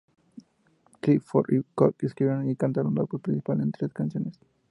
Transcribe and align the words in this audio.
Clifford 0.99 1.51
y 1.53 1.61
Cook 1.75 1.97
escribieron 2.05 2.49
y 2.49 2.55
cantaron 2.55 2.95
la 2.95 3.03
voz 3.03 3.21
principal 3.21 3.61
en 3.61 3.71
tres 3.71 3.93
canciones. 3.93 4.39